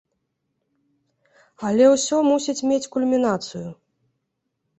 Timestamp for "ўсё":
1.95-2.17